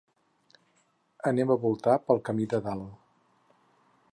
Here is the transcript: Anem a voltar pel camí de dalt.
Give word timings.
Anem 1.31 1.53
a 1.55 1.57
voltar 1.65 1.99
pel 2.07 2.23
camí 2.31 2.49
de 2.55 2.63
dalt. 2.69 2.89